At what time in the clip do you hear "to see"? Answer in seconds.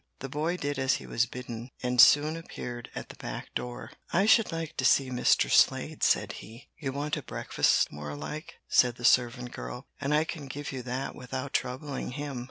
4.77-5.11